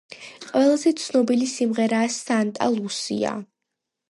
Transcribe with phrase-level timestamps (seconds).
[0.45, 3.37] ყველაზე ცნობილი სიმღერაა „სანტა ლუსია“.